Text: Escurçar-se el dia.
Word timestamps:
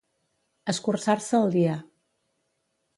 Escurçar-se 0.73 1.37
el 1.43 1.55
dia. 1.59 1.79